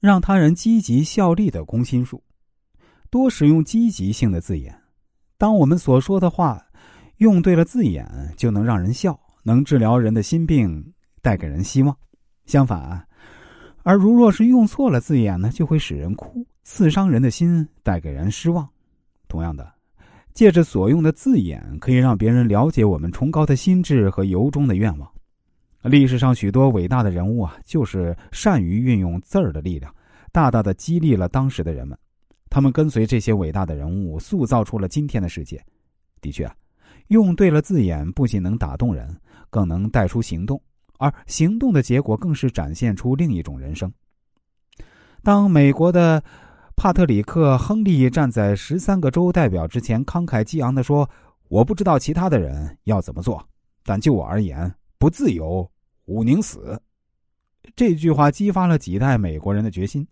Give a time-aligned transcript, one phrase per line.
[0.00, 2.22] 让他人积极效力的攻心术。
[3.10, 4.74] 多使用积极性的字眼。
[5.36, 6.64] 当我们所说的话
[7.18, 11.96] 用对了字眼，就能让人笑，能治疗人的心病，带给人希望。
[12.46, 13.06] 相反，
[13.82, 18.68] 而如若是用错了字眼呢，就会使人哭，刺伤人的心，带给人失望。
[19.28, 19.70] 同样的，
[20.32, 25.10] 借着所用的字眼，可以让别人了解我们崇高的心智和由衷的愿望。
[25.82, 29.94] 历史上许多伟大的人物啊，就是善于运用字儿的力量，
[30.30, 31.96] 大大的激励了当时的人们。
[32.50, 35.64] 他们跟随这些伟大的人物，塑造出了今天的世界。
[36.20, 36.54] 的确啊，
[37.08, 39.16] 用对了字眼，不仅能打动人，
[39.48, 40.60] 更能带出行动，
[40.98, 43.90] 而行动的结果更是展现出另一种人生。
[45.22, 46.22] 当美国的
[46.76, 51.08] 帕特里克·亨利站在十三个州代表之前，慷慨激昂地说
[51.48, 53.42] ：“我不知道其他的人要怎么做，
[53.84, 55.70] 但就我而言，不自由，
[56.06, 56.80] 武宁死。”
[57.76, 60.06] 这句话激发了几代美国人的决心。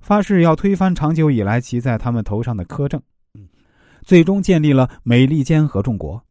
[0.00, 3.02] 发誓要推翻长久以来骑在他们头上的苛政，
[4.02, 6.22] 最终建立了美利坚合众国。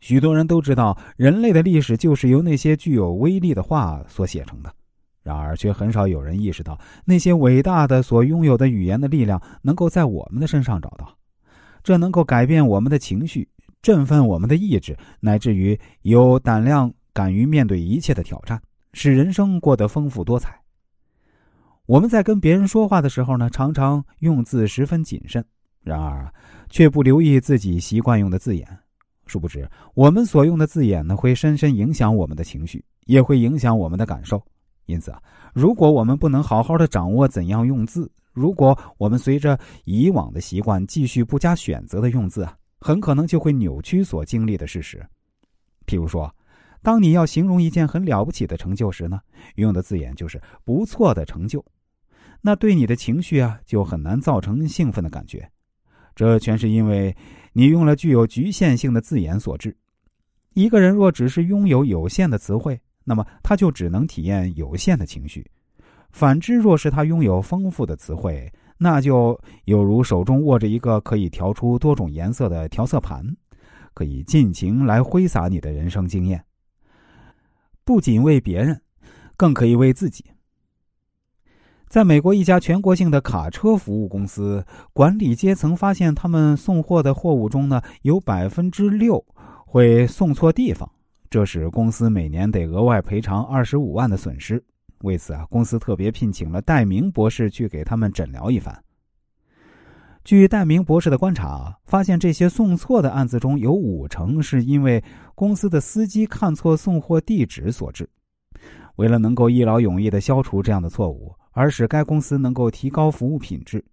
[0.00, 4.74] 许多人都知道，人类的历史就是由那些具有威力的话所写成的，
[5.22, 11.16] 然而却很少有人意识到，那些伟大的所拥有的语言的力量能够在我们的身上找到，
[11.82, 13.48] 这能够改变我们的情绪，
[13.82, 18.60] 振奋我们的意志，乃至于有胆量敢于面对一切的挑战，
[18.92, 20.60] 使人生过得丰富多彩。
[21.86, 25.44] 我们在跟别人说话的时候呢，常常用字十分谨慎，
[25.80, 26.28] 然而
[26.68, 28.66] 却不留意自己习惯用的字眼。
[29.26, 34.42] 殊不知，我们所用的字眼呢，会深深影响我们的情绪，也会影响我们的感受。
[34.86, 35.22] 因此啊，
[35.54, 45.00] 如果我们不能好好的掌握怎样用字，如果我们随着以往的习惯继续不加选择的用字啊，很可能就会扭曲所经历的事实。
[45.86, 46.34] 譬如说。
[46.84, 49.18] 当你要形容一件很了不起的成就时呢，
[49.54, 51.64] 用的字眼就是“不错的成就”，
[52.42, 55.50] 那对你的情绪啊就很难造成兴奋的感觉。
[56.14, 57.16] 这全是因为
[57.54, 59.74] 你用了具有局限性的字眼所致。
[60.52, 65.42] 一个人若只是拥有有限的词汇，那么他就只能体验有限的情绪；
[66.12, 73.24] 反之，若是他拥有丰富的词汇，那就有如手中握着一个可以调出多种颜色的调色盘，
[73.94, 76.44] 可以尽情来挥洒你的人生经验。
[77.84, 78.80] 不仅为别人，
[79.36, 80.24] 更可以为自己。
[81.86, 89.24] 在美国一家全国性的卡车服务公司，管理阶层发现，他们送货的货物中呢，有百分之六
[89.66, 90.90] 会送错地方，
[91.30, 94.64] 这使公司每年得额外赔偿二十五万的损失。
[95.02, 98.82] 为此啊，公司特别聘请了戴明博士去给他们诊疗一番。
[100.24, 105.04] 据戴明博士的观察，发现这些送错的案子中有五成是因为
[105.34, 108.08] 公司的司机看错送货地址所致。
[108.96, 113.84] 为了能够一劳永逸的消除这样的错误，而使该公司能够提高服务品质，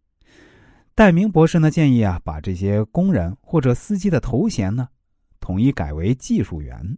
[0.95, 4.87] 戴明博士呢建议啊，把这些工人或者司机的头衔呢，
[5.41, 6.97] 统一改为技术员。